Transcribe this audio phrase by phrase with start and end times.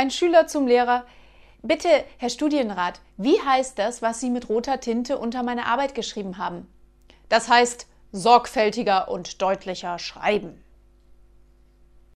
[0.00, 1.04] Ein Schüler zum Lehrer.
[1.60, 6.38] Bitte, Herr Studienrat, wie heißt das, was Sie mit roter Tinte unter meine Arbeit geschrieben
[6.38, 6.66] haben?
[7.28, 10.64] Das heißt sorgfältiger und deutlicher schreiben.